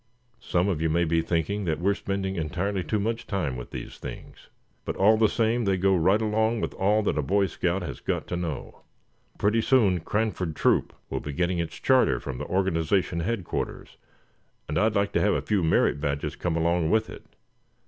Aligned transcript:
"Some 0.39 0.67
of 0.67 0.81
you 0.81 0.89
may 0.89 1.03
be 1.03 1.21
thinking 1.21 1.65
that 1.65 1.79
we're 1.79 1.93
spending 1.93 2.35
entirely 2.35 2.83
too 2.83 2.99
much 2.99 3.27
time 3.27 3.55
with 3.55 3.69
these 3.69 3.99
things; 3.99 4.49
but 4.83 4.95
all 4.95 5.15
the 5.15 5.29
same 5.29 5.63
they 5.65 5.77
go 5.77 5.95
right 5.95 6.19
along 6.23 6.59
with 6.59 6.73
all 6.73 7.03
that 7.03 7.19
a 7.19 7.21
Boy 7.21 7.45
Scout 7.45 7.83
has 7.83 7.99
got 7.99 8.25
to 8.29 8.35
know. 8.35 8.81
Pretty 9.37 9.61
soon 9.61 9.99
Cranford 9.99 10.55
Troop 10.55 10.91
will 11.11 11.19
be 11.19 11.33
getting 11.33 11.59
its 11.59 11.75
charter 11.79 12.19
from 12.19 12.39
the 12.39 12.45
organization 12.45 13.19
headquarters, 13.19 13.97
and 14.67 14.79
I'd 14.79 14.95
like 14.95 15.11
to 15.11 15.21
have 15.21 15.35
a 15.35 15.41
few 15.43 15.61
merit 15.61 16.01
badges 16.01 16.35
come 16.35 16.55
along 16.57 16.89
with 16.89 17.07
it. 17.07 17.21